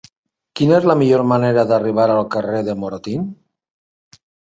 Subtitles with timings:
[0.59, 3.29] Quina és la millor manera d'arribar al carrer de Moratín?